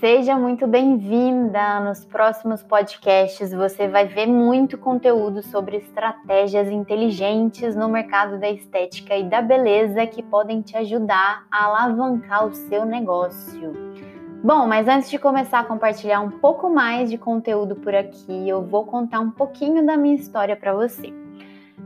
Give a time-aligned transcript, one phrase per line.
[0.00, 1.78] Seja muito bem-vinda.
[1.80, 9.14] Nos próximos podcasts você vai ver muito conteúdo sobre estratégias inteligentes no mercado da estética
[9.14, 13.74] e da beleza que podem te ajudar a alavancar o seu negócio.
[14.42, 18.62] Bom, mas antes de começar a compartilhar um pouco mais de conteúdo por aqui, eu
[18.62, 21.19] vou contar um pouquinho da minha história para você.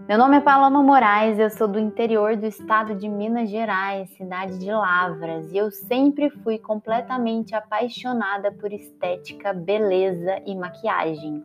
[0.09, 4.59] Meu nome é Paloma Moraes, eu sou do interior do estado de Minas Gerais, cidade
[4.59, 11.43] de Lavras, e eu sempre fui completamente apaixonada por estética, beleza e maquiagem.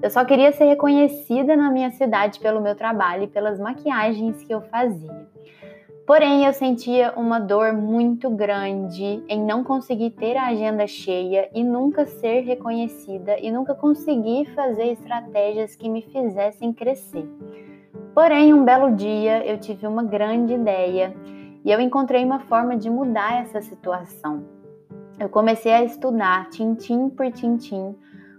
[0.00, 4.54] Eu só queria ser reconhecida na minha cidade pelo meu trabalho e pelas maquiagens que
[4.54, 5.26] eu fazia.
[6.06, 11.64] Porém, eu sentia uma dor muito grande em não conseguir ter a agenda cheia e
[11.64, 17.28] nunca ser reconhecida e nunca conseguir fazer estratégias que me fizessem crescer.
[18.16, 21.14] Porém, um belo dia eu tive uma grande ideia
[21.62, 24.42] e eu encontrei uma forma de mudar essa situação.
[25.20, 27.94] Eu comecei a estudar tintim por tintim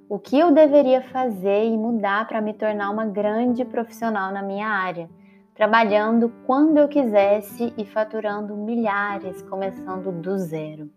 [0.09, 4.67] o que eu deveria fazer e mudar para me tornar uma grande profissional na minha
[4.67, 5.07] área,
[5.53, 10.89] trabalhando quando eu quisesse e faturando milhares, começando do zero.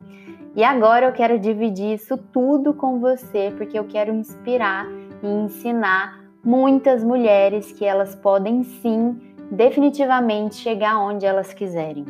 [0.56, 4.86] E agora eu quero dividir isso tudo com você porque eu quero inspirar
[5.22, 12.04] e ensinar muitas mulheres que elas podem sim definitivamente chegar onde elas quiserem.